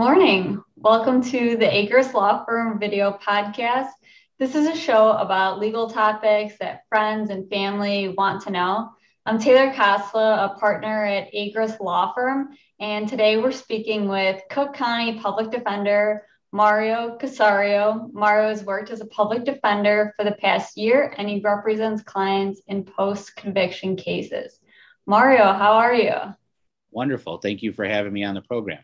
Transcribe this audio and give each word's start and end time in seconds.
morning. 0.00 0.62
Welcome 0.76 1.22
to 1.24 1.58
the 1.58 1.66
Agruss 1.66 2.14
Law 2.14 2.42
Firm 2.46 2.78
video 2.78 3.18
podcast. 3.22 3.90
This 4.38 4.54
is 4.54 4.66
a 4.66 4.74
show 4.74 5.10
about 5.10 5.58
legal 5.58 5.90
topics 5.90 6.54
that 6.58 6.84
friends 6.88 7.28
and 7.28 7.50
family 7.50 8.08
want 8.08 8.44
to 8.44 8.50
know. 8.50 8.92
I'm 9.26 9.38
Taylor 9.38 9.70
Kosla, 9.74 10.46
a 10.46 10.58
partner 10.58 11.04
at 11.04 11.30
Agruss 11.34 11.78
Law 11.80 12.14
Firm, 12.14 12.48
and 12.80 13.10
today 13.10 13.36
we're 13.36 13.52
speaking 13.52 14.08
with 14.08 14.40
Cook 14.48 14.72
County 14.72 15.20
Public 15.20 15.50
Defender 15.50 16.26
Mario 16.50 17.18
Casciaro. 17.18 18.10
Mario 18.14 18.48
has 18.48 18.64
worked 18.64 18.88
as 18.88 19.02
a 19.02 19.06
public 19.06 19.44
defender 19.44 20.14
for 20.16 20.24
the 20.24 20.32
past 20.32 20.78
year 20.78 21.14
and 21.18 21.28
he 21.28 21.42
represents 21.44 22.02
clients 22.02 22.62
in 22.68 22.84
post 22.84 23.36
conviction 23.36 23.96
cases. 23.96 24.60
Mario, 25.06 25.52
how 25.52 25.72
are 25.74 25.94
you? 25.94 26.14
Wonderful. 26.90 27.36
Thank 27.36 27.60
you 27.60 27.74
for 27.74 27.84
having 27.84 28.14
me 28.14 28.24
on 28.24 28.34
the 28.34 28.40
program. 28.40 28.78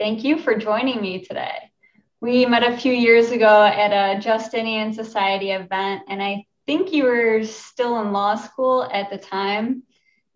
Thank 0.00 0.24
you 0.24 0.38
for 0.38 0.54
joining 0.54 1.02
me 1.02 1.22
today. 1.22 1.70
We 2.22 2.46
met 2.46 2.62
a 2.62 2.74
few 2.74 2.90
years 2.90 3.32
ago 3.32 3.66
at 3.66 3.92
a 3.92 4.18
Justinian 4.18 4.94
Society 4.94 5.50
event, 5.50 6.04
and 6.08 6.22
I 6.22 6.46
think 6.66 6.90
you 6.90 7.04
were 7.04 7.44
still 7.44 8.00
in 8.00 8.10
law 8.10 8.34
school 8.34 8.88
at 8.90 9.10
the 9.10 9.18
time. 9.18 9.82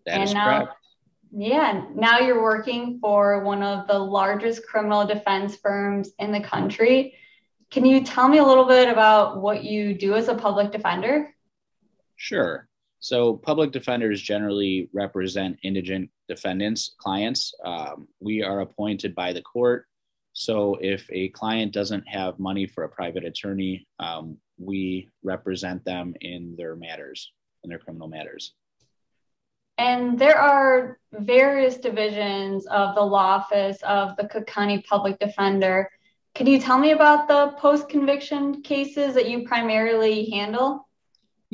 That 0.05 0.13
and 0.13 0.23
is 0.23 0.35
now, 0.35 0.65
correct. 0.65 0.77
Yeah, 1.31 1.83
now 1.95 2.19
you're 2.19 2.43
working 2.43 2.99
for 2.99 3.43
one 3.43 3.63
of 3.63 3.87
the 3.87 3.97
largest 3.97 4.67
criminal 4.67 5.07
defense 5.07 5.55
firms 5.55 6.11
in 6.19 6.31
the 6.31 6.41
country. 6.41 7.15
Can 7.71 7.85
you 7.85 8.03
tell 8.03 8.27
me 8.27 8.37
a 8.37 8.45
little 8.45 8.65
bit 8.65 8.87
about 8.87 9.41
what 9.41 9.63
you 9.63 9.95
do 9.95 10.13
as 10.13 10.27
a 10.27 10.35
public 10.35 10.71
defender? 10.71 11.33
Sure. 12.17 12.69
So, 12.99 13.35
public 13.35 13.71
defenders 13.71 14.21
generally 14.21 14.89
represent 14.93 15.59
indigent 15.63 16.09
defendants, 16.27 16.95
clients. 16.97 17.53
Um, 17.63 18.07
we 18.19 18.41
are 18.41 18.61
appointed 18.61 19.13
by 19.13 19.33
the 19.33 19.41
court. 19.41 19.85
So, 20.33 20.77
if 20.81 21.07
a 21.11 21.29
client 21.29 21.73
doesn't 21.73 22.07
have 22.07 22.39
money 22.39 22.65
for 22.65 22.83
a 22.83 22.89
private 22.89 23.23
attorney, 23.23 23.87
um, 23.99 24.37
we 24.57 25.09
represent 25.23 25.85
them 25.85 26.15
in 26.21 26.55
their 26.57 26.75
matters, 26.75 27.31
in 27.63 27.69
their 27.69 27.79
criminal 27.79 28.07
matters. 28.07 28.53
And 29.77 30.17
there 30.17 30.37
are 30.37 30.99
various 31.11 31.77
divisions 31.77 32.65
of 32.67 32.95
the 32.95 33.01
law 33.01 33.35
office 33.35 33.77
of 33.83 34.15
the 34.15 34.27
Cook 34.27 34.47
County 34.47 34.81
Public 34.89 35.19
Defender. 35.19 35.89
Can 36.33 36.47
you 36.47 36.59
tell 36.59 36.77
me 36.77 36.91
about 36.91 37.27
the 37.27 37.55
post 37.59 37.89
conviction 37.89 38.61
cases 38.61 39.13
that 39.15 39.29
you 39.29 39.45
primarily 39.45 40.29
handle? 40.29 40.84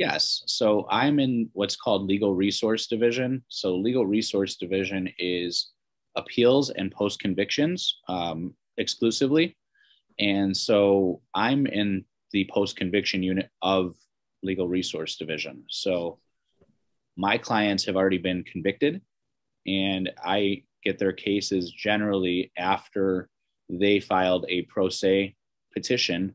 Yes. 0.02 0.42
So 0.48 0.88
I'm 0.90 1.20
in 1.20 1.52
what's 1.54 1.76
called 1.76 2.08
Legal 2.08 2.34
Resource 2.34 2.88
Division. 2.88 3.44
So, 3.50 3.76
Legal 3.76 4.04
Resource 4.04 4.56
Division 4.56 5.08
is 5.20 5.74
appeals 6.16 6.72
and 6.72 6.92
post 6.92 7.20
convictions 7.20 8.00
um, 8.08 8.56
exclusively. 8.80 9.56
And 10.18 10.58
so 10.58 11.22
I'm 11.36 11.68
in 11.68 12.04
the 12.32 12.50
post 12.52 12.78
conviction 12.78 13.22
unit 13.22 13.52
of 13.62 13.94
Legal 14.42 14.68
Resource 14.68 15.18
Division. 15.18 15.66
So, 15.70 16.18
my 17.16 17.38
clients 17.38 17.86
have 17.86 17.96
already 17.96 18.18
been 18.18 18.44
convicted, 18.44 19.04
and 19.68 20.10
I 20.26 20.64
get 20.84 20.98
their 20.98 21.14
cases 21.14 21.70
generally 21.72 22.52
after 22.58 23.30
they 23.70 24.00
filed 24.00 24.48
a 24.50 24.64
pro 24.64 24.90
se 24.90 25.36
petition 25.76 26.34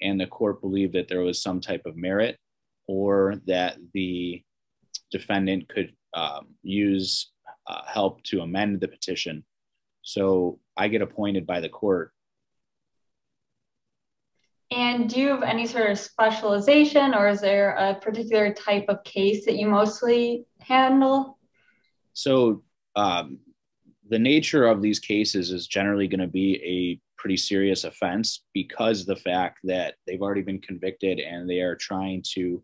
and 0.00 0.20
the 0.20 0.28
court 0.28 0.60
believed 0.60 0.92
that 0.92 1.08
there 1.08 1.22
was 1.22 1.42
some 1.42 1.60
type 1.60 1.82
of 1.84 1.96
merit 1.96 2.38
or 2.88 3.36
that 3.46 3.76
the 3.94 4.42
defendant 5.12 5.68
could 5.68 5.92
um, 6.14 6.48
use 6.62 7.30
uh, 7.68 7.82
help 7.86 8.22
to 8.24 8.40
amend 8.40 8.80
the 8.80 8.88
petition. 8.88 9.44
So 10.02 10.58
I 10.76 10.88
get 10.88 11.02
appointed 11.02 11.46
by 11.46 11.60
the 11.60 11.68
court. 11.68 12.12
And 14.70 15.08
do 15.08 15.20
you 15.20 15.28
have 15.28 15.42
any 15.42 15.66
sort 15.66 15.90
of 15.90 15.98
specialization, 15.98 17.14
or 17.14 17.28
is 17.28 17.40
there 17.40 17.70
a 17.76 17.94
particular 17.94 18.52
type 18.52 18.84
of 18.88 19.02
case 19.04 19.46
that 19.46 19.56
you 19.56 19.66
mostly 19.66 20.44
handle? 20.60 21.38
So, 22.12 22.62
um, 22.94 23.38
the 24.10 24.18
nature 24.18 24.66
of 24.66 24.82
these 24.82 24.98
cases 24.98 25.50
is 25.50 25.66
generally 25.66 26.08
going 26.08 26.20
to 26.20 26.26
be 26.26 26.56
a 26.64 27.00
pretty 27.20 27.36
serious 27.36 27.84
offense 27.84 28.44
because 28.54 29.04
the 29.04 29.16
fact 29.16 29.58
that 29.64 29.94
they've 30.06 30.22
already 30.22 30.42
been 30.42 30.60
convicted 30.60 31.18
and 31.18 31.48
they 31.48 31.60
are 31.60 31.74
trying 31.74 32.22
to 32.34 32.62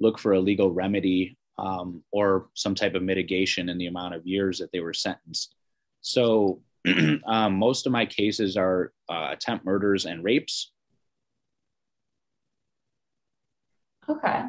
look 0.00 0.18
for 0.18 0.32
a 0.32 0.40
legal 0.40 0.70
remedy 0.70 1.36
um, 1.58 2.02
or 2.12 2.48
some 2.54 2.74
type 2.74 2.94
of 2.94 3.02
mitigation 3.02 3.68
in 3.68 3.78
the 3.78 3.86
amount 3.86 4.14
of 4.14 4.26
years 4.26 4.58
that 4.58 4.70
they 4.72 4.80
were 4.80 4.94
sentenced. 4.94 5.54
So 6.00 6.60
um, 7.26 7.58
most 7.58 7.86
of 7.86 7.92
my 7.92 8.06
cases 8.06 8.56
are 8.56 8.92
uh, 9.08 9.28
attempt 9.32 9.64
murders 9.64 10.06
and 10.06 10.22
rapes. 10.22 10.70
Okay. 14.08 14.44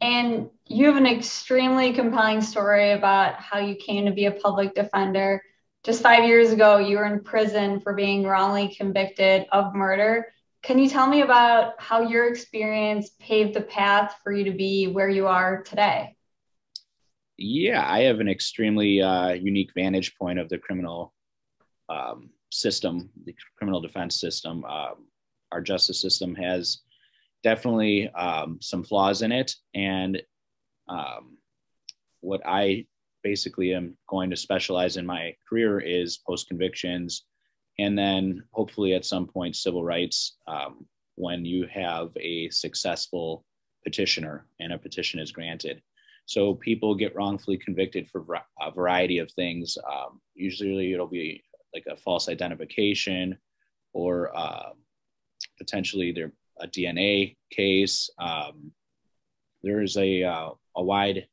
And 0.00 0.48
you 0.66 0.86
have 0.86 0.96
an 0.96 1.06
extremely 1.06 1.92
compelling 1.92 2.40
story 2.40 2.92
about 2.92 3.34
how 3.34 3.58
you 3.58 3.74
came 3.74 4.06
to 4.06 4.12
be 4.12 4.26
a 4.26 4.32
public 4.32 4.74
defender. 4.74 5.42
Just 5.84 6.02
five 6.02 6.24
years 6.24 6.52
ago, 6.52 6.78
you 6.78 6.98
were 6.98 7.06
in 7.06 7.22
prison 7.22 7.80
for 7.80 7.94
being 7.94 8.24
wrongly 8.24 8.74
convicted 8.76 9.46
of 9.52 9.74
murder. 9.74 10.26
Can 10.68 10.78
you 10.78 10.90
tell 10.90 11.06
me 11.06 11.22
about 11.22 11.80
how 11.80 12.02
your 12.02 12.28
experience 12.28 13.08
paved 13.18 13.54
the 13.54 13.62
path 13.62 14.16
for 14.22 14.32
you 14.32 14.44
to 14.44 14.50
be 14.50 14.86
where 14.86 15.08
you 15.08 15.26
are 15.26 15.62
today? 15.62 16.14
Yeah, 17.38 17.90
I 17.90 18.00
have 18.00 18.20
an 18.20 18.28
extremely 18.28 19.00
uh, 19.00 19.30
unique 19.30 19.70
vantage 19.74 20.14
point 20.18 20.38
of 20.38 20.50
the 20.50 20.58
criminal 20.58 21.14
um, 21.88 22.28
system, 22.50 23.08
the 23.24 23.34
criminal 23.56 23.80
defense 23.80 24.20
system. 24.20 24.62
Um, 24.66 25.06
our 25.52 25.62
justice 25.62 26.02
system 26.02 26.34
has 26.34 26.82
definitely 27.42 28.10
um, 28.10 28.58
some 28.60 28.84
flaws 28.84 29.22
in 29.22 29.32
it. 29.32 29.54
And 29.74 30.20
um, 30.86 31.38
what 32.20 32.42
I 32.44 32.84
basically 33.22 33.72
am 33.72 33.96
going 34.06 34.28
to 34.28 34.36
specialize 34.36 34.98
in 34.98 35.06
my 35.06 35.34
career 35.48 35.80
is 35.80 36.18
post 36.18 36.46
convictions 36.46 37.24
and 37.78 37.96
then 37.96 38.42
hopefully 38.52 38.94
at 38.94 39.04
some 39.04 39.26
point 39.26 39.56
civil 39.56 39.84
rights 39.84 40.36
um, 40.46 40.86
when 41.14 41.44
you 41.44 41.66
have 41.66 42.10
a 42.20 42.48
successful 42.50 43.44
petitioner 43.84 44.46
and 44.60 44.72
a 44.72 44.78
petition 44.78 45.20
is 45.20 45.32
granted. 45.32 45.80
So 46.26 46.54
people 46.54 46.94
get 46.94 47.14
wrongfully 47.14 47.56
convicted 47.56 48.08
for 48.08 48.24
a 48.60 48.70
variety 48.70 49.18
of 49.18 49.30
things. 49.30 49.78
Um, 49.90 50.20
usually 50.34 50.92
it'll 50.92 51.06
be 51.06 51.42
like 51.74 51.84
a 51.88 51.96
false 51.96 52.28
identification 52.28 53.38
or 53.92 54.36
uh, 54.36 54.70
potentially 55.58 56.12
there 56.12 56.32
a 56.60 56.66
DNA 56.66 57.36
case. 57.50 58.10
Um, 58.18 58.72
there 59.62 59.82
is 59.82 59.96
a, 59.96 60.24
uh, 60.24 60.50
a 60.76 60.82
wide 60.82 61.26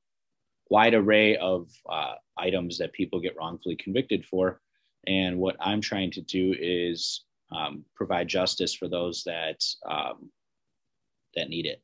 wide 0.69 0.95
array 0.95 1.37
of 1.37 1.69
uh, 1.89 2.15
items 2.37 2.79
that 2.79 2.93
people 2.93 3.19
get 3.19 3.35
wrongfully 3.37 3.75
convicted 3.75 4.25
for. 4.25 4.61
And 5.07 5.37
what 5.37 5.55
I'm 5.59 5.81
trying 5.81 6.11
to 6.11 6.21
do 6.21 6.55
is 6.57 7.23
um, 7.55 7.85
provide 7.95 8.27
justice 8.27 8.73
for 8.73 8.87
those 8.87 9.23
that 9.25 9.63
um, 9.89 10.29
that 11.35 11.49
need 11.49 11.65
it. 11.65 11.81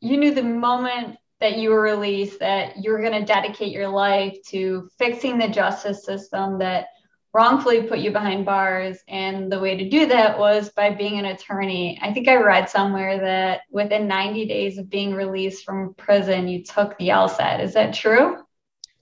You 0.00 0.16
knew 0.16 0.34
the 0.34 0.42
moment 0.42 1.16
that 1.40 1.58
you 1.58 1.70
were 1.70 1.80
released 1.80 2.38
that 2.38 2.76
you 2.82 2.92
were 2.92 3.00
going 3.00 3.18
to 3.20 3.24
dedicate 3.24 3.72
your 3.72 3.88
life 3.88 4.36
to 4.48 4.88
fixing 4.98 5.38
the 5.38 5.48
justice 5.48 6.04
system 6.04 6.58
that 6.58 6.86
wrongfully 7.34 7.82
put 7.82 7.98
you 7.98 8.12
behind 8.12 8.44
bars. 8.44 8.98
And 9.08 9.50
the 9.50 9.58
way 9.58 9.76
to 9.76 9.88
do 9.88 10.06
that 10.06 10.38
was 10.38 10.70
by 10.70 10.90
being 10.90 11.18
an 11.18 11.24
attorney. 11.24 11.98
I 12.02 12.12
think 12.12 12.28
I 12.28 12.36
read 12.36 12.68
somewhere 12.68 13.18
that 13.18 13.62
within 13.70 14.06
90 14.06 14.46
days 14.46 14.78
of 14.78 14.90
being 14.90 15.14
released 15.14 15.64
from 15.64 15.94
prison, 15.94 16.46
you 16.46 16.62
took 16.62 16.96
the 16.98 17.08
LSAT. 17.08 17.60
Is 17.60 17.74
that 17.74 17.94
true? 17.94 18.38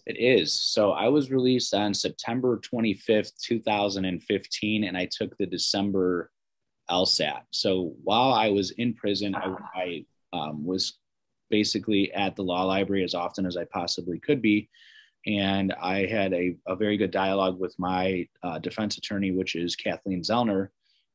It 0.06 0.16
is. 0.18 0.52
So 0.52 0.92
I 0.92 1.08
was 1.08 1.30
released 1.30 1.74
on 1.74 1.94
September 1.94 2.58
25th, 2.58 3.32
2015, 3.42 4.84
and 4.84 4.96
I 4.96 5.08
took 5.10 5.36
the 5.36 5.46
December 5.46 6.30
LSAT. 6.90 7.42
So 7.50 7.94
while 8.02 8.32
I 8.32 8.48
was 8.48 8.72
in 8.72 8.94
prison, 8.94 9.34
I, 9.34 9.54
I 9.74 10.04
um, 10.32 10.64
was 10.64 10.98
basically 11.50 12.12
at 12.12 12.36
the 12.36 12.42
law 12.42 12.64
library 12.64 13.04
as 13.04 13.14
often 13.14 13.46
as 13.46 13.56
I 13.56 13.64
possibly 13.64 14.18
could 14.18 14.40
be. 14.40 14.68
And 15.26 15.72
I 15.74 16.06
had 16.06 16.32
a, 16.32 16.56
a 16.66 16.74
very 16.74 16.96
good 16.96 17.10
dialogue 17.10 17.60
with 17.60 17.74
my 17.78 18.26
uh, 18.42 18.58
defense 18.58 18.96
attorney, 18.96 19.32
which 19.32 19.54
is 19.54 19.76
Kathleen 19.76 20.22
Zellner. 20.22 20.68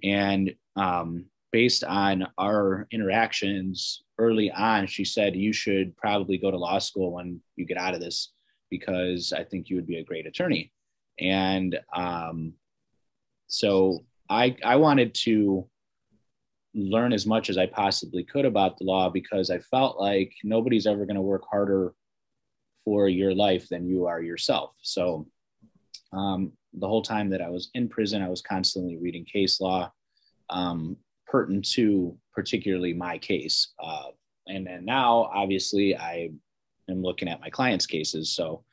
And 0.04 0.54
um, 0.76 1.26
based 1.52 1.84
on 1.84 2.28
our 2.38 2.88
interactions 2.92 4.04
early 4.20 4.52
on, 4.52 4.86
she 4.86 5.06
said, 5.06 5.36
You 5.36 5.54
should 5.54 5.98
probably 5.98 6.38
go 6.38 6.52
to 6.52 6.58
law 6.58 6.78
school 6.78 7.14
when 7.14 7.42
you 7.56 7.66
get 7.66 7.78
out 7.78 7.96
of 7.96 8.02
this 8.02 8.34
because 8.70 9.34
I 9.34 9.44
think 9.44 9.70
you 9.70 9.76
would 9.76 9.88
be 9.88 9.98
a 9.98 10.04
great 10.04 10.26
attorney. 10.26 10.72
And 11.20 11.80
um, 11.94 12.54
so 13.48 14.06
I, 14.30 14.58
I 14.64 14.76
wanted 14.78 15.14
to 15.26 15.68
learn 16.74 17.14
as 17.14 17.26
much 17.26 17.50
as 17.50 17.58
I 17.58 17.68
possibly 17.68 18.24
could 18.24 18.46
about 18.46 18.78
the 18.78 18.84
law 18.84 19.10
because 19.10 19.50
I 19.50 19.60
felt 19.60 20.00
like 20.00 20.34
nobody's 20.44 20.88
ever 20.88 21.06
going 21.06 21.16
to 21.16 21.22
work 21.22 21.44
harder 21.50 21.94
for 22.84 23.08
your 23.08 23.34
life 23.34 23.70
than 23.70 23.88
you 23.88 24.06
are 24.06 24.22
yourself. 24.22 24.76
So 24.82 25.28
um, 26.12 26.52
the 26.74 26.88
whole 26.88 27.02
time 27.02 27.30
that 27.30 27.42
I 27.42 27.50
was 27.50 27.70
in 27.74 27.88
prison, 27.88 28.22
I 28.22 28.30
was 28.30 28.42
constantly 28.42 28.98
reading 28.98 29.26
case 29.26 29.62
law 29.62 29.92
um, 30.50 30.98
pertinent 31.26 31.68
to 31.72 32.18
particularly 32.34 32.94
my 32.94 33.18
case. 33.18 33.74
Uh, 33.82 34.10
and 34.48 34.68
then 34.68 34.86
now, 34.86 35.30
obviously, 35.34 35.98
I 35.98 36.32
am 36.90 37.02
looking 37.02 37.28
at 37.28 37.42
my 37.42 37.50
clients' 37.50 37.86
cases. 37.86 38.36
So 38.36 38.64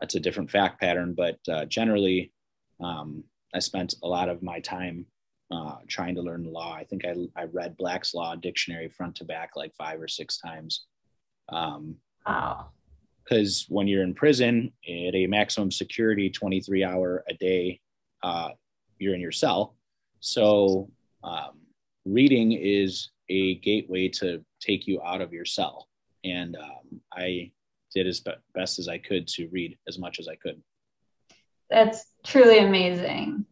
that's 0.00 0.14
a 0.14 0.20
different 0.20 0.50
fact 0.50 0.80
pattern. 0.80 1.14
But 1.14 1.38
uh, 1.48 1.64
generally, 1.66 2.32
um, 2.80 3.24
I 3.54 3.58
spent 3.58 3.94
a 4.02 4.08
lot 4.08 4.28
of 4.28 4.42
my 4.42 4.60
time 4.60 5.06
uh, 5.50 5.76
trying 5.86 6.14
to 6.14 6.22
learn 6.22 6.44
the 6.44 6.50
law. 6.50 6.74
I 6.74 6.84
think 6.84 7.04
I, 7.04 7.14
I 7.36 7.44
read 7.44 7.76
Black's 7.76 8.14
Law 8.14 8.34
Dictionary 8.34 8.88
front 8.88 9.16
to 9.16 9.24
back 9.24 9.50
like 9.54 9.74
five 9.76 10.00
or 10.00 10.08
six 10.08 10.38
times. 10.38 10.86
Um, 11.50 11.96
wow. 12.26 12.70
Because 13.22 13.66
when 13.68 13.86
you're 13.86 14.02
in 14.02 14.14
prison 14.14 14.72
at 14.88 15.14
a 15.14 15.26
maximum 15.26 15.70
security 15.70 16.30
23 16.30 16.82
hour 16.82 17.22
a 17.28 17.34
day, 17.34 17.80
uh, 18.22 18.50
you're 18.98 19.14
in 19.14 19.20
your 19.20 19.32
cell. 19.32 19.76
So 20.20 20.90
um, 21.22 21.60
reading 22.04 22.52
is 22.52 23.10
a 23.28 23.56
gateway 23.56 24.08
to 24.08 24.44
take 24.60 24.86
you 24.86 25.00
out 25.02 25.20
of 25.20 25.32
your 25.32 25.44
cell. 25.44 25.88
And 26.24 26.56
um, 26.56 27.00
I 27.12 27.52
did 27.94 28.06
as 28.06 28.20
be- 28.20 28.32
best 28.54 28.78
as 28.78 28.88
I 28.88 28.98
could 28.98 29.26
to 29.28 29.48
read 29.48 29.76
as 29.88 29.98
much 29.98 30.18
as 30.18 30.28
I 30.28 30.36
could. 30.36 30.62
That's 31.70 32.04
truly 32.24 32.58
amazing. 32.58 33.46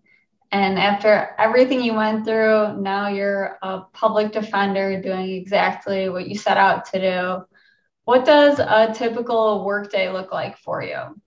And 0.52 0.78
after 0.78 1.34
everything 1.38 1.80
you 1.80 1.94
went 1.94 2.24
through, 2.24 2.80
now 2.80 3.08
you're 3.08 3.58
a 3.62 3.82
public 3.92 4.32
defender 4.32 5.00
doing 5.00 5.30
exactly 5.30 6.08
what 6.08 6.28
you 6.28 6.36
set 6.36 6.56
out 6.56 6.86
to 6.86 7.00
do. 7.00 7.56
What 8.04 8.24
does 8.24 8.58
a 8.58 8.92
typical 8.92 9.64
workday 9.64 10.10
look 10.10 10.32
like 10.32 10.58
for 10.58 10.82
you? 10.82 11.20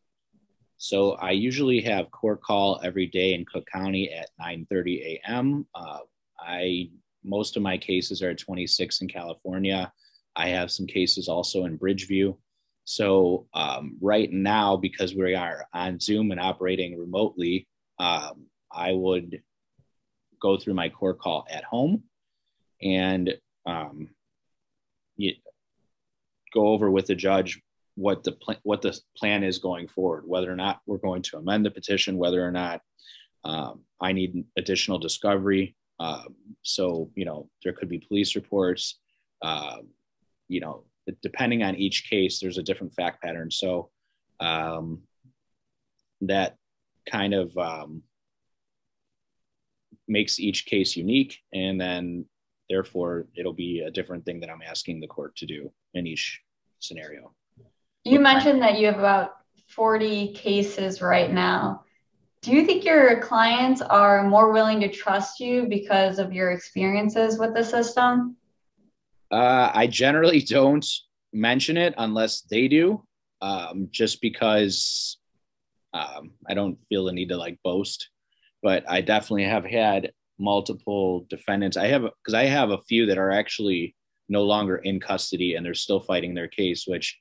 So 0.78 1.12
I 1.14 1.32
usually 1.32 1.80
have 1.82 2.12
court 2.12 2.42
call 2.42 2.82
every 2.84 3.06
day 3.06 3.34
in 3.34 3.46
Cook 3.46 3.66
County 3.72 4.12
at 4.12 4.32
9:30 4.38 5.22
a.m. 5.26 5.66
Uh, 5.74 6.00
I 6.38 6.90
most 7.24 7.56
of 7.56 7.64
my 7.64 7.78
cases 7.78 8.22
are 8.22 8.36
26th 8.36 9.00
and 9.00 9.10
California. 9.10 9.94
I 10.36 10.50
have 10.50 10.72
some 10.72 10.88
cases 10.88 11.28
also 11.28 11.66
in 11.66 11.78
Bridgeview. 11.78 12.36
So 12.86 13.48
um, 13.54 13.98
right 14.02 14.32
now, 14.32 14.76
because 14.76 15.16
we 15.16 15.36
are 15.36 15.66
on 15.74 16.00
Zoom 16.00 16.32
and 16.32 16.40
operating 16.40 16.98
remotely, 17.00 17.68
um, 18.00 18.48
I 18.72 18.92
would 18.92 19.42
go 20.42 20.58
through 20.58 20.74
my 20.74 20.90
core 20.90 21.14
call 21.14 21.46
at 21.50 21.64
home 21.64 22.04
and 22.82 23.34
um, 23.66 24.10
go 26.54 26.68
over 26.68 26.92
with 26.92 27.08
the 27.08 27.16
judge 27.16 27.62
what 27.96 28.24
the 28.24 28.32
pl- 28.32 28.60
what 28.64 28.82
the 28.82 28.98
plan 29.16 29.44
is 29.44 29.60
going 29.60 29.88
forward, 29.88 30.24
whether 30.28 30.52
or 30.52 30.56
not 30.56 30.82
we're 30.86 30.98
going 30.98 31.22
to 31.22 31.38
amend 31.38 31.66
the 31.66 31.72
petition, 31.72 32.18
whether 32.18 32.46
or 32.46 32.52
not 32.52 32.82
um, 33.44 33.82
I 34.02 34.14
need 34.14 34.44
additional 34.58 35.00
discovery. 35.00 35.76
Um, 36.00 36.36
so 36.64 37.12
you 37.16 37.26
know 37.26 37.50
there 37.64 37.74
could 37.74 37.90
be 37.90 38.00
police 38.00 38.36
reports. 38.36 39.00
Uh, 39.42 39.78
you 40.54 40.60
know, 40.60 40.84
depending 41.22 41.64
on 41.64 41.76
each 41.76 42.10
case, 42.10 42.40
there's 42.40 42.60
a 42.60 42.64
different 42.64 42.94
fact 42.94 43.22
pattern. 43.24 43.50
So 43.50 43.90
um, 44.40 45.02
that 46.22 46.56
kind 47.10 47.34
of 47.34 47.58
um, 47.58 48.04
makes 50.08 50.40
each 50.40 50.66
case 50.66 50.96
unique, 50.96 51.40
and 51.52 51.82
then 51.82 52.26
therefore 52.70 53.26
it'll 53.36 53.54
be 53.54 53.82
a 53.82 53.92
different 53.92 54.26
thing 54.26 54.40
that 54.42 54.50
I'm 54.50 54.62
asking 54.62 55.02
the 55.02 55.08
court 55.08 55.36
to 55.38 55.46
do 55.46 55.72
in 55.96 56.06
each 56.06 56.42
scenario. 56.80 57.34
You 58.04 58.20
mentioned 58.20 58.62
that 58.62 58.78
you 58.78 58.86
have 58.86 59.00
about 59.00 59.32
40 59.70 60.34
cases 60.34 61.02
right 61.02 61.32
now. 61.32 61.84
Do 62.42 62.52
you 62.52 62.66
think 62.66 62.84
your 62.84 63.22
clients 63.22 63.82
are 63.82 64.28
more 64.28 64.52
willing 64.52 64.82
to 64.82 64.90
trust 64.90 65.40
you 65.40 65.66
because 65.66 66.20
of 66.20 66.34
your 66.34 66.52
experiences 66.52 67.40
with 67.40 67.54
the 67.56 67.64
system? 67.64 68.36
Uh, 69.34 69.72
I 69.74 69.88
generally 69.88 70.42
don't 70.58 70.86
mention 71.34 71.76
it 71.76 71.96
unless 71.98 72.42
they 72.42 72.68
do, 72.68 73.04
um, 73.42 73.88
just 73.92 74.22
because 74.22 75.18
um, 75.94 76.32
I 76.48 76.54
don't 76.54 76.78
feel 76.88 77.06
the 77.06 77.12
need 77.12 77.30
to 77.30 77.38
like 77.38 77.60
boast. 77.64 78.10
But 78.62 78.90
I 78.90 79.02
definitely 79.02 79.46
have 79.46 79.66
had 79.66 80.12
multiple 80.40 81.26
defendants. 81.30 81.78
I 81.78 81.88
have 81.88 82.04
because 82.04 82.34
I 82.34 82.46
have 82.46 82.70
a 82.70 82.82
few 82.88 83.08
that 83.08 83.18
are 83.18 83.32
actually 83.32 83.96
no 84.30 84.44
longer 84.44 84.78
in 84.78 85.00
custody 85.00 85.56
and 85.56 85.66
they're 85.66 85.74
still 85.74 86.00
fighting 86.00 86.34
their 86.34 86.48
case, 86.48 86.86
which 86.88 87.20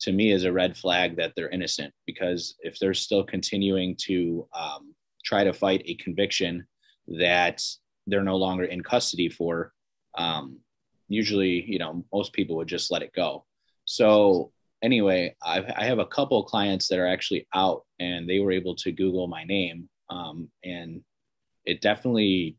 to 0.00 0.12
me 0.12 0.32
is 0.32 0.44
a 0.44 0.52
red 0.52 0.76
flag 0.76 1.16
that 1.16 1.32
they're 1.34 1.48
innocent 1.48 1.92
because 2.06 2.56
if 2.60 2.78
they're 2.78 2.94
still 2.94 3.24
continuing 3.24 3.96
to 3.96 4.46
um, 4.52 4.94
try 5.24 5.44
to 5.44 5.52
fight 5.52 5.82
a 5.86 5.94
conviction 5.96 6.66
that 7.08 7.62
they're 8.06 8.22
no 8.22 8.36
longer 8.36 8.64
in 8.64 8.82
custody 8.82 9.28
for 9.28 9.72
um, 10.16 10.58
usually 11.08 11.64
you 11.66 11.78
know 11.78 12.04
most 12.12 12.32
people 12.32 12.56
would 12.56 12.68
just 12.68 12.90
let 12.90 13.02
it 13.02 13.12
go 13.14 13.44
so 13.84 14.50
anyway 14.82 15.34
I've, 15.42 15.66
i 15.76 15.84
have 15.84 15.98
a 15.98 16.06
couple 16.06 16.42
clients 16.44 16.88
that 16.88 16.98
are 16.98 17.06
actually 17.06 17.46
out 17.54 17.82
and 18.00 18.28
they 18.28 18.40
were 18.40 18.52
able 18.52 18.74
to 18.76 18.92
google 18.92 19.26
my 19.26 19.44
name 19.44 19.88
um, 20.10 20.48
and 20.62 21.02
it 21.64 21.80
definitely 21.80 22.56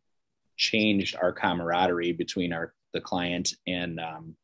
changed 0.57 1.15
our 1.15 1.31
camaraderie 1.31 2.13
between 2.13 2.53
our 2.53 2.73
the 2.93 3.01
client 3.01 3.53
and 3.67 3.99
um, 3.99 4.35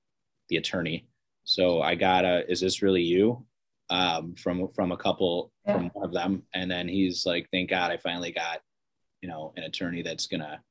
the 0.50 0.58
attorney 0.58 1.08
so 1.44 1.82
I 1.82 1.96
got 1.96 2.26
a, 2.26 2.50
is 2.50 2.62
this 2.62 2.82
really 2.82 3.02
you? 3.02 3.46
Um, 3.90 4.36
from 4.36 4.70
from 4.70 4.94
a 4.94 4.98
couple 4.98 5.52
yeah. 5.66 5.74
from 5.74 5.90
one 5.94 6.06
of 6.06 6.14
them, 6.14 6.44
and 6.54 6.72
then 6.72 6.88
he's 6.88 7.26
like, 7.26 7.50
"Thank 7.52 7.70
God, 7.70 7.92
I 7.92 7.98
finally 7.98 8.32
got, 8.32 8.62
you 9.22 9.28
know, 9.28 9.52
an 9.58 9.64
attorney 9.64 10.02
that's 10.02 10.28
gonna 10.28 10.62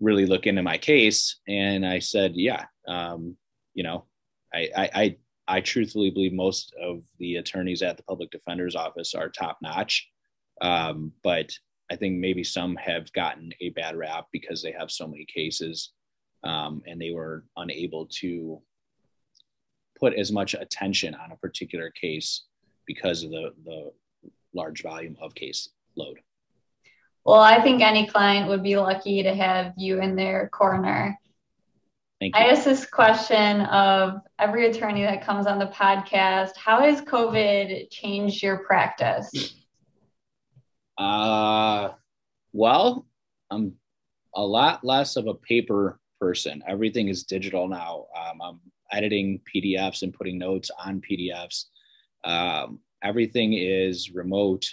really 0.00 0.26
look 0.26 0.46
into 0.46 0.62
my 0.62 0.78
case." 0.78 1.40
And 1.48 1.86
I 1.86 1.98
said, 1.98 2.32
"Yeah, 2.34 2.64
um, 2.88 3.36
you 3.74 3.82
know, 3.82 4.06
I, 4.54 4.68
I 4.76 4.90
I 4.94 5.16
I 5.48 5.60
truthfully 5.60 6.10
believe 6.10 6.32
most 6.32 6.74
of 6.80 7.02
the 7.18 7.36
attorneys 7.36 7.82
at 7.82 7.96
the 7.96 8.02
public 8.04 8.30
defender's 8.30 8.76
office 8.76 9.14
are 9.14 9.28
top 9.28 9.58
notch, 9.62 10.08
um, 10.60 11.12
but 11.22 11.52
I 11.90 11.96
think 11.96 12.18
maybe 12.18 12.44
some 12.44 12.76
have 12.76 13.12
gotten 13.12 13.52
a 13.60 13.70
bad 13.70 13.96
rap 13.96 14.26
because 14.32 14.62
they 14.62 14.72
have 14.72 14.90
so 14.90 15.08
many 15.08 15.26
cases, 15.26 15.92
um, 16.44 16.82
and 16.86 17.00
they 17.00 17.10
were 17.10 17.44
unable 17.56 18.06
to 18.20 18.62
put 19.98 20.14
as 20.14 20.32
much 20.32 20.54
attention 20.54 21.14
on 21.14 21.32
a 21.32 21.36
particular 21.36 21.90
case 21.90 22.44
because 22.86 23.22
of 23.22 23.30
the, 23.30 23.52
the 23.64 23.90
large 24.54 24.82
volume 24.82 25.16
of 25.20 25.34
case 25.34 25.68
load. 25.96 26.18
Well, 27.30 27.38
I 27.38 27.60
think 27.60 27.80
any 27.80 28.08
client 28.08 28.48
would 28.48 28.64
be 28.64 28.76
lucky 28.76 29.22
to 29.22 29.32
have 29.32 29.74
you 29.76 30.00
in 30.00 30.16
their 30.16 30.48
corner. 30.48 31.16
Thank 32.18 32.34
you. 32.34 32.42
I 32.42 32.48
asked 32.48 32.64
this 32.64 32.84
question 32.84 33.60
of 33.60 34.20
every 34.40 34.68
attorney 34.68 35.02
that 35.02 35.24
comes 35.24 35.46
on 35.46 35.60
the 35.60 35.66
podcast. 35.66 36.56
How 36.56 36.80
has 36.80 37.00
COVID 37.02 37.88
changed 37.88 38.42
your 38.42 38.64
practice? 38.64 39.30
Uh, 40.98 41.90
well, 42.52 43.06
I'm 43.48 43.74
a 44.34 44.42
lot 44.42 44.82
less 44.82 45.14
of 45.14 45.28
a 45.28 45.34
paper 45.34 46.00
person. 46.20 46.64
Everything 46.66 47.06
is 47.06 47.22
digital 47.22 47.68
now. 47.68 48.06
Um, 48.18 48.42
I'm 48.42 48.60
editing 48.90 49.40
PDFs 49.54 50.02
and 50.02 50.12
putting 50.12 50.36
notes 50.36 50.68
on 50.84 51.00
PDFs. 51.00 51.66
Um, 52.24 52.80
everything 53.04 53.52
is 53.52 54.10
remote. 54.10 54.66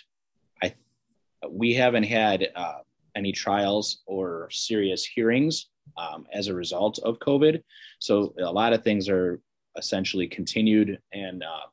We 1.49 1.73
haven't 1.73 2.03
had 2.03 2.49
uh, 2.55 2.79
any 3.15 3.31
trials 3.31 4.03
or 4.05 4.49
serious 4.51 5.05
hearings 5.05 5.69
um, 5.97 6.25
as 6.33 6.47
a 6.47 6.53
result 6.53 6.99
of 6.99 7.19
COVID. 7.19 7.63
So 7.99 8.33
a 8.39 8.51
lot 8.51 8.73
of 8.73 8.83
things 8.83 9.09
are 9.09 9.41
essentially 9.77 10.27
continued. 10.27 10.99
And 11.13 11.43
uh, 11.43 11.67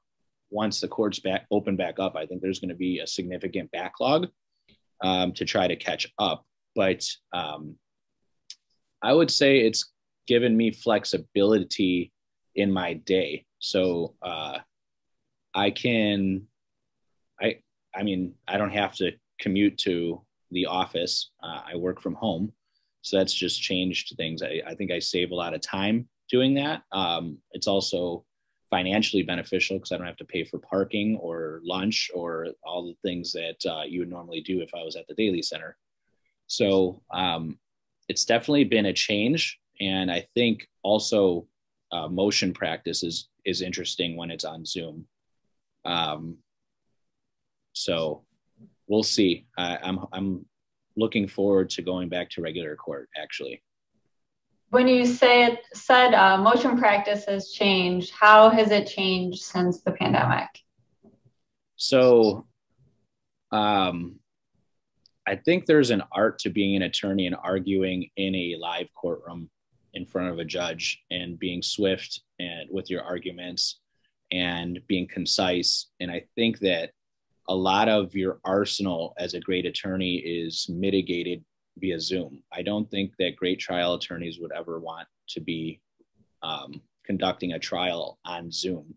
once 0.50 0.80
the 0.80 0.88
courts 0.88 1.18
back 1.18 1.47
open 1.50 1.76
back 1.76 1.99
up, 1.99 2.16
I 2.16 2.26
think 2.26 2.40
there's 2.40 2.61
going 2.61 2.68
to 2.71 2.75
be 2.75 3.00
a 3.00 3.06
significant 3.06 3.71
backlog 3.71 4.28
um, 5.02 5.33
to 5.33 5.44
try 5.44 5.66
to 5.66 5.76
catch 5.76 6.12
up. 6.18 6.44
But 6.75 7.04
um, 7.33 7.76
I 9.02 9.12
would 9.12 9.30
say 9.30 9.61
it's 9.61 9.92
given 10.26 10.56
me 10.56 10.71
flexibility 10.71 12.12
in 12.54 12.73
my 12.73 12.94
day. 12.94 13.44
So 13.59 14.14
uh, 14.23 14.59
I 15.54 15.71
can, 15.71 16.47
I, 17.40 17.59
I 17.94 18.02
mean, 18.02 18.35
I 18.49 18.56
don't 18.56 18.73
have 18.73 18.94
to 18.97 19.12
commute 19.41 19.79
to 19.79 20.23
the 20.50 20.67
office. 20.67 21.31
Uh, 21.43 21.61
I 21.73 21.76
work 21.76 22.00
from 22.00 22.14
home. 22.14 22.53
So 23.03 23.19
that's 23.19 23.35
just 23.35 23.61
changed 23.61 24.14
things. 24.17 24.43
I, 24.43 24.62
I 24.67 24.75
think 24.75 24.91
I 24.91 24.99
save 24.99 25.31
a 25.31 25.35
lot 25.35 25.55
of 25.55 25.61
time 25.61 26.09
doing 26.31 26.55
that. 26.55 26.83
Um, 26.93 27.38
it's 27.53 27.67
also 27.67 28.25
financially 28.71 29.23
beneficial 29.23 29.76
because 29.76 29.93
I 29.93 29.99
don't 29.99 30.07
have 30.07 30.17
to 30.17 30.25
pay 30.25 30.43
for 30.45 30.59
parking 30.59 31.17
or 31.21 31.61
lunch 31.62 32.11
or 32.14 32.49
all 32.64 32.87
the 32.87 32.97
things 33.09 33.33
that 33.33 33.59
uh, 33.71 33.83
you 33.83 34.00
would 34.00 34.11
normally 34.11 34.41
do 34.41 34.61
if 34.61 34.71
I 34.75 34.83
was 34.83 34.97
at 34.97 35.07
the 35.07 35.14
Daley 35.14 35.43
Center. 35.43 35.76
So 36.47 37.03
um, 37.12 37.59
it's 38.09 38.25
definitely 38.25 38.64
been 38.64 38.87
a 38.87 38.93
change. 38.93 39.61
And 39.81 40.11
I 40.11 40.26
think 40.35 40.69
also 40.83 41.47
uh, 41.93 42.09
motion 42.09 42.53
practice 42.53 43.03
is 43.03 43.29
is 43.45 43.61
interesting 43.61 44.17
when 44.17 44.31
it's 44.31 44.45
on 44.45 44.64
Zoom. 44.64 45.07
Um, 45.85 46.38
so 47.75 48.25
we'll 48.87 49.03
see. 49.03 49.47
I, 49.57 49.79
I'm 49.83 50.00
I'm 50.12 50.47
looking 50.97 51.26
forward 51.26 51.71
to 51.71 51.83
going 51.83 52.09
back 52.09 52.31
to 52.31 52.43
regular 52.43 52.76
court. 52.76 53.09
Actually, 53.17 53.62
when 54.71 54.88
you 54.88 55.07
say 55.07 55.45
it, 55.45 55.61
said 55.75 56.14
uh, 56.14 56.37
motion 56.37 56.76
practice 56.79 57.25
has 57.26 57.50
changed, 57.50 58.12
how 58.12 58.50
has 58.50 58.71
it 58.71 58.87
changed 58.87 59.43
since 59.43 59.81
the 59.83 59.93
pandemic? 59.93 60.49
So, 61.76 62.47
um, 63.53 64.19
I 65.26 65.37
think 65.37 65.64
there's 65.64 65.91
an 65.91 66.03
art 66.12 66.38
to 66.41 66.50
being 66.50 66.76
an 66.76 66.83
attorney 66.83 67.26
and 67.26 67.37
arguing 67.37 68.11
in 68.17 68.35
a 68.35 68.57
live 68.61 68.88
courtroom 68.95 69.49
in 69.95 70.05
front 70.05 70.31
of 70.31 70.38
a 70.38 70.45
judge 70.45 71.03
and 71.11 71.38
being 71.38 71.62
swift 71.62 72.21
and 72.38 72.69
with 72.71 72.91
your 72.91 73.03
arguments 73.03 73.79
and 74.33 74.81
being 74.88 75.07
concise. 75.07 75.87
And 76.00 76.11
I 76.11 76.25
think 76.35 76.59
that 76.61 76.91
a 77.49 77.55
lot 77.55 77.89
of 77.89 78.15
your 78.15 78.41
arsenal 78.45 79.15
as 79.19 79.35
a 79.35 79.41
great 79.41 79.67
attorney 79.67 80.17
is 80.17 80.67
mitigated 80.69 81.45
via 81.79 82.01
Zoom. 82.01 82.43
I 82.53 82.63
don't 82.63 82.91
think 82.91 83.13
that 83.19 83.37
great 83.37 83.59
trial 83.59 83.95
attorneys 83.95 84.39
would 84.41 84.53
ever 84.53 84.79
want 84.79 85.09
to 85.31 85.41
be 85.41 85.81
um, 86.43 86.81
conducting 87.05 87.53
a 87.53 87.59
trial 87.59 88.19
on 88.25 88.51
Zoom 88.51 88.95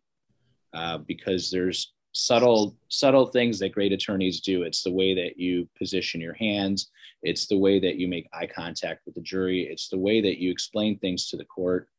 uh, 0.74 1.00
because 1.00 1.50
there's 1.50 1.94
subtle 2.14 2.76
subtle 2.88 3.28
things 3.28 3.60
that 3.60 3.74
great 3.74 3.92
attorneys 3.92 4.42
do. 4.42 4.64
It's 4.64 4.84
the 4.84 4.92
way 4.92 5.14
that 5.14 5.38
you 5.38 5.68
position 5.78 6.22
your 6.22 6.34
hands. 6.34 6.90
It's 7.22 7.48
the 7.48 7.58
way 7.58 7.80
that 7.80 7.98
you 7.98 8.08
make 8.08 8.30
eye 8.34 8.48
contact 8.48 9.02
with 9.06 9.16
the 9.16 9.22
jury. 9.22 9.68
It's 9.70 9.90
the 9.90 9.98
way 9.98 10.22
that 10.22 10.40
you 10.40 10.52
explain 10.52 10.98
things 10.98 11.30
to 11.30 11.38
the 11.38 11.46
court. 11.46 11.90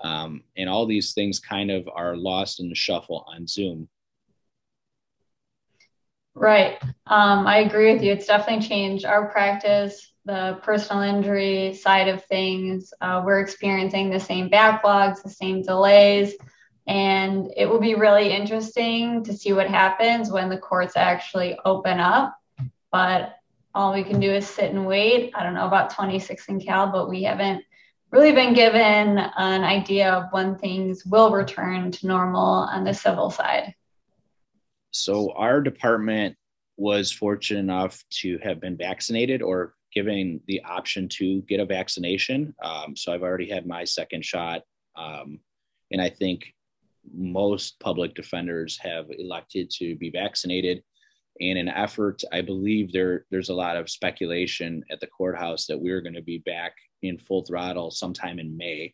Um, 0.00 0.42
and 0.56 0.68
all 0.68 0.86
these 0.86 1.14
things 1.14 1.40
kind 1.40 1.70
of 1.70 1.88
are 1.94 2.16
lost 2.16 2.60
in 2.60 2.68
the 2.68 2.74
shuffle 2.74 3.24
on 3.28 3.46
Zoom. 3.46 3.88
Right. 6.36 6.78
Um, 7.06 7.46
I 7.46 7.60
agree 7.60 7.94
with 7.94 8.02
you. 8.02 8.12
It's 8.12 8.26
definitely 8.26 8.66
changed 8.68 9.06
our 9.06 9.30
practice, 9.30 10.12
the 10.26 10.58
personal 10.62 11.02
injury 11.02 11.72
side 11.72 12.08
of 12.08 12.24
things. 12.26 12.92
Uh, 13.00 13.22
we're 13.24 13.40
experiencing 13.40 14.10
the 14.10 14.20
same 14.20 14.50
backlogs, 14.50 15.22
the 15.22 15.30
same 15.30 15.62
delays. 15.62 16.34
And 16.86 17.50
it 17.56 17.66
will 17.66 17.80
be 17.80 17.94
really 17.94 18.32
interesting 18.32 19.24
to 19.24 19.32
see 19.32 19.54
what 19.54 19.66
happens 19.68 20.30
when 20.30 20.50
the 20.50 20.58
courts 20.58 20.94
actually 20.94 21.58
open 21.64 22.00
up. 22.00 22.36
But 22.92 23.34
all 23.74 23.94
we 23.94 24.04
can 24.04 24.20
do 24.20 24.30
is 24.30 24.46
sit 24.46 24.70
and 24.70 24.86
wait. 24.86 25.32
I 25.34 25.42
don't 25.42 25.54
know 25.54 25.66
about 25.66 25.90
26 25.90 26.48
in 26.48 26.60
Cal, 26.60 26.92
but 26.92 27.08
we 27.08 27.22
haven't 27.22 27.64
really 28.10 28.32
been 28.32 28.52
given 28.52 29.18
an 29.18 29.64
idea 29.64 30.12
of 30.12 30.32
when 30.32 30.56
things 30.56 31.02
will 31.06 31.30
return 31.30 31.92
to 31.92 32.06
normal 32.06 32.44
on 32.44 32.84
the 32.84 32.92
civil 32.92 33.30
side. 33.30 33.74
So 34.96 35.32
our 35.32 35.60
department 35.60 36.36
was 36.76 37.12
fortunate 37.12 37.60
enough 37.60 38.02
to 38.20 38.38
have 38.42 38.60
been 38.60 38.76
vaccinated 38.76 39.42
or 39.42 39.74
given 39.92 40.40
the 40.46 40.62
option 40.62 41.08
to 41.08 41.40
get 41.42 41.60
a 41.60 41.64
vaccination. 41.64 42.54
Um, 42.62 42.94
so 42.96 43.12
I've 43.12 43.22
already 43.22 43.48
had 43.48 43.66
my 43.66 43.84
second 43.84 44.24
shot. 44.24 44.62
Um, 44.94 45.40
and 45.90 46.02
I 46.02 46.10
think 46.10 46.52
most 47.14 47.78
public 47.80 48.14
defenders 48.14 48.78
have 48.82 49.06
elected 49.10 49.70
to 49.70 49.96
be 49.96 50.10
vaccinated 50.10 50.82
in 51.38 51.56
an 51.56 51.68
effort 51.68 52.22
i 52.32 52.40
believe 52.40 52.92
there 52.92 53.26
there's 53.30 53.50
a 53.50 53.54
lot 53.54 53.76
of 53.76 53.90
speculation 53.90 54.82
at 54.90 55.00
the 55.00 55.06
courthouse 55.06 55.66
that 55.66 55.78
we're 55.78 56.00
going 56.00 56.14
to 56.14 56.22
be 56.22 56.38
back 56.38 56.72
in 57.02 57.18
full 57.18 57.44
throttle 57.44 57.90
sometime 57.90 58.38
in 58.38 58.56
may 58.56 58.92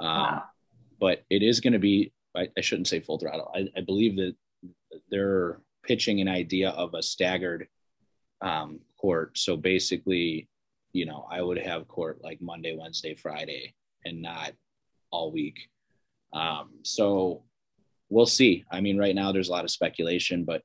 um, 0.00 0.08
wow. 0.08 0.42
but 1.00 1.24
it 1.30 1.42
is 1.42 1.60
going 1.60 1.72
to 1.72 1.78
be 1.78 2.12
I, 2.36 2.48
I, 2.56 2.60
shouldn't 2.60 2.86
say 2.86 3.00
full 3.00 3.18
throttle 3.18 3.50
I, 3.54 3.66
I, 3.76 3.80
believe 3.80 4.16
that 4.16 4.34
they're 5.10 5.60
pitching 5.84 6.20
an 6.20 6.28
idea 6.28 6.70
of 6.70 6.94
a 6.94 7.02
staggered 7.02 7.68
um, 8.40 8.80
court 9.00 9.36
so 9.36 9.56
basically 9.56 10.48
you 10.92 11.06
know 11.06 11.26
i 11.30 11.40
would 11.42 11.58
have 11.58 11.88
court 11.88 12.18
like 12.22 12.40
monday 12.40 12.76
wednesday 12.76 13.14
friday 13.14 13.74
and 14.04 14.20
not 14.22 14.52
all 15.10 15.32
week 15.32 15.68
um, 16.32 16.70
so 16.82 17.42
we'll 18.10 18.26
see. 18.26 18.64
I 18.70 18.80
mean, 18.80 18.98
right 18.98 19.14
now 19.14 19.32
there's 19.32 19.48
a 19.48 19.52
lot 19.52 19.64
of 19.64 19.70
speculation, 19.70 20.44
but 20.44 20.62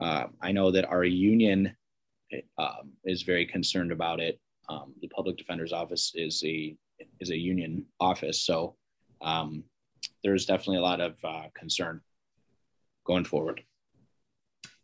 uh, 0.00 0.24
I 0.40 0.52
know 0.52 0.70
that 0.70 0.86
our 0.86 1.04
union 1.04 1.74
um, 2.58 2.92
is 3.04 3.22
very 3.22 3.46
concerned 3.46 3.92
about 3.92 4.20
it. 4.20 4.38
Um, 4.68 4.94
the 5.00 5.08
public 5.08 5.36
defender's 5.36 5.72
office 5.72 6.12
is 6.14 6.42
a 6.44 6.76
is 7.20 7.30
a 7.30 7.36
union 7.36 7.86
office, 8.00 8.42
so 8.42 8.76
um, 9.22 9.64
there's 10.22 10.46
definitely 10.46 10.76
a 10.76 10.82
lot 10.82 11.00
of 11.00 11.16
uh, 11.24 11.44
concern 11.54 12.00
going 13.08 13.24
forward. 13.24 13.62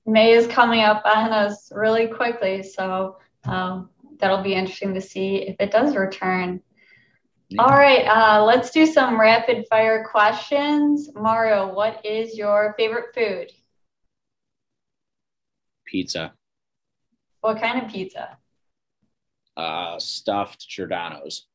May 0.06 0.32
is 0.32 0.46
coming 0.48 0.80
up 0.80 1.02
on 1.04 1.30
us 1.30 1.70
really 1.72 2.08
quickly, 2.08 2.62
so 2.62 3.18
um, 3.44 3.90
that'll 4.18 4.42
be 4.42 4.54
interesting 4.54 4.94
to 4.94 5.00
see 5.00 5.36
if 5.36 5.56
it 5.60 5.70
does 5.70 5.94
return. 5.94 6.60
All 7.58 7.68
right, 7.68 8.04
uh, 8.06 8.42
let's 8.44 8.70
do 8.70 8.84
some 8.84 9.20
rapid 9.20 9.66
fire 9.70 10.04
questions. 10.10 11.10
Mario, 11.14 11.72
what 11.72 12.04
is 12.04 12.36
your 12.36 12.74
favorite 12.76 13.14
food? 13.14 13.52
Pizza. 15.86 16.32
What 17.42 17.60
kind 17.60 17.84
of 17.84 17.90
pizza? 17.90 18.38
Uh, 19.56 19.98
stuffed 20.00 20.66
Giordano's. 20.68 21.46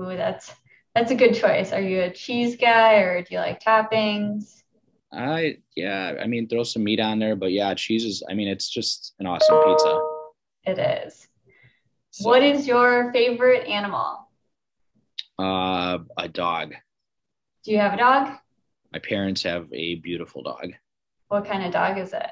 Ooh, 0.00 0.16
that's 0.16 0.54
that's 0.94 1.10
a 1.10 1.16
good 1.16 1.34
choice. 1.34 1.72
Are 1.72 1.80
you 1.80 2.02
a 2.02 2.10
cheese 2.10 2.56
guy 2.56 2.94
or 2.94 3.22
do 3.22 3.34
you 3.34 3.40
like 3.40 3.62
toppings? 3.62 4.62
I 5.12 5.58
yeah, 5.74 6.14
I 6.22 6.26
mean 6.26 6.48
throw 6.48 6.64
some 6.64 6.84
meat 6.84 7.00
on 7.00 7.18
there, 7.18 7.36
but 7.36 7.52
yeah, 7.52 7.72
cheese 7.74 8.04
is. 8.04 8.22
I 8.28 8.34
mean, 8.34 8.48
it's 8.48 8.68
just 8.68 9.14
an 9.18 9.26
awesome 9.26 9.56
pizza. 9.64 10.00
It 10.64 10.78
is. 10.78 11.28
So. 12.10 12.28
What 12.28 12.42
is 12.42 12.66
your 12.66 13.12
favorite 13.12 13.66
animal? 13.66 14.28
Uh, 15.38 15.98
a 16.16 16.28
dog. 16.28 16.74
Do 17.64 17.72
you 17.72 17.78
have 17.78 17.94
a 17.94 17.96
dog? 17.96 18.38
My 18.92 18.98
parents 18.98 19.42
have 19.44 19.68
a 19.72 19.96
beautiful 19.96 20.42
dog. 20.42 20.72
What 21.28 21.46
kind 21.46 21.64
of 21.64 21.72
dog 21.72 21.98
is 21.98 22.12
it? 22.12 22.30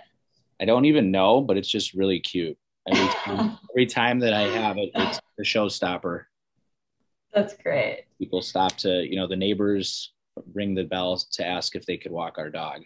I 0.61 0.65
don't 0.65 0.87
even 0.87 1.11
know, 1.11 1.41
but 1.41 1.57
it's 1.57 1.69
just 1.69 1.95
really 1.95 2.21
cute. 2.21 2.59
Every 2.89 3.09
time, 3.09 3.59
every 3.71 3.87
time 3.87 4.19
that 4.21 4.33
I 4.33 4.43
have 4.43 4.79
it, 4.79 4.91
it's 4.95 5.21
a 5.39 5.43
showstopper. 5.43 6.25
That's 7.35 7.55
great. 7.55 8.05
People 8.19 8.41
stop 8.41 8.73
to, 8.79 9.03
you 9.07 9.17
know, 9.17 9.27
the 9.27 9.37
neighbors 9.37 10.13
ring 10.55 10.75
the 10.75 10.85
bell 10.85 11.17
to 11.33 11.47
ask 11.47 11.77
if 11.77 11.87
they 11.87 11.97
could 11.97 12.13
walk 12.13 12.39
our 12.39 12.51
dog. 12.51 12.83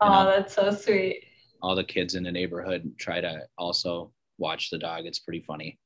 Oh, 0.00 0.24
that's 0.26 0.54
so 0.54 0.70
sweet. 0.70 1.24
All 1.62 1.74
the 1.74 1.84
kids 1.84 2.14
in 2.14 2.22
the 2.22 2.32
neighborhood 2.32 2.92
try 2.98 3.20
to 3.20 3.42
also 3.56 4.12
watch 4.38 4.70
the 4.70 4.78
dog. 4.78 5.06
It's 5.06 5.18
pretty 5.18 5.40
funny. 5.40 5.78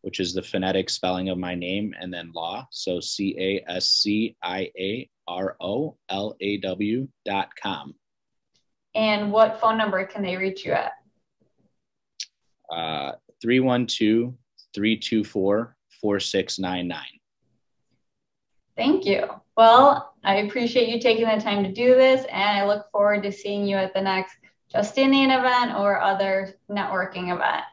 which 0.00 0.20
is 0.20 0.32
the 0.32 0.42
phonetic 0.42 0.88
spelling 0.88 1.28
of 1.28 1.36
my 1.36 1.54
name 1.54 1.94
and 2.00 2.10
then 2.10 2.32
law. 2.34 2.66
So 2.70 2.98
C 2.98 3.36
A 3.38 3.62
S 3.70 3.90
C 3.90 4.34
I 4.42 4.70
A 4.78 5.06
R 5.28 5.54
O 5.60 5.98
L 6.08 6.34
A 6.40 6.56
W 6.56 7.06
dot 7.26 7.50
com. 7.62 7.94
And 8.94 9.32
what 9.32 9.60
phone 9.60 9.76
number 9.76 10.04
can 10.06 10.22
they 10.22 10.36
reach 10.36 10.64
you 10.64 10.72
at? 10.72 10.92
Uh, 12.70 13.12
312 13.42 14.34
324 14.74 15.76
4699. 16.00 17.02
Thank 18.76 19.06
you. 19.06 19.28
Well, 19.56 20.14
I 20.24 20.36
appreciate 20.36 20.88
you 20.88 21.00
taking 21.00 21.26
the 21.26 21.42
time 21.42 21.62
to 21.62 21.72
do 21.72 21.94
this, 21.94 22.24
and 22.24 22.58
I 22.58 22.66
look 22.66 22.90
forward 22.90 23.22
to 23.22 23.30
seeing 23.30 23.66
you 23.66 23.76
at 23.76 23.94
the 23.94 24.00
next 24.00 24.36
Justinian 24.72 25.30
event 25.30 25.76
or 25.76 26.00
other 26.00 26.54
networking 26.68 27.32
event. 27.32 27.64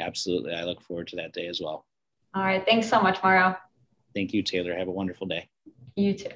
Absolutely. 0.00 0.54
I 0.54 0.64
look 0.64 0.80
forward 0.80 1.08
to 1.08 1.16
that 1.16 1.34
day 1.34 1.48
as 1.48 1.60
well. 1.60 1.86
All 2.34 2.42
right. 2.42 2.64
Thanks 2.64 2.88
so 2.88 3.00
much, 3.00 3.22
Mario. 3.22 3.56
Thank 4.14 4.32
you, 4.32 4.42
Taylor. 4.42 4.74
Have 4.74 4.88
a 4.88 4.92
wonderful 4.92 5.26
day. 5.26 5.48
You 5.96 6.14
too. 6.14 6.30